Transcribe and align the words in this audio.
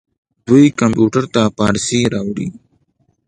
دوی 0.47 0.65
کمپیوټر 0.79 1.23
ته 1.33 1.41
فارسي 1.57 2.01
راوړې. 2.13 2.47